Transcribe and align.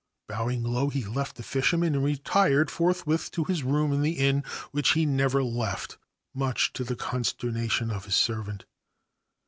Bowing 0.27 0.63
low, 0.63 0.89
he 0.89 1.05
left 1.05 1.35
the 1.35 1.43
fisherman 1.43 1.93
and 1.93 2.03
retired 2.03 2.71
forth 2.71 3.05
with 3.05 3.29
to 3.33 3.43
his 3.43 3.61
room 3.61 3.93
in 3.93 4.01
the 4.01 4.13
inn, 4.17 4.43
which 4.71 4.93
he 4.93 5.05
never 5.05 5.43
left, 5.43 5.99
much 6.33 6.73
to 6.73 6.83
the 6.83 6.95
consternation 6.95 7.91
of 7.91 8.05
his 8.05 8.15
servant. 8.15 8.65